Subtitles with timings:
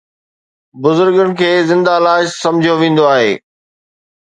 [0.83, 3.33] بزرگن کي زنده لاش سمجهيو ويندو آهي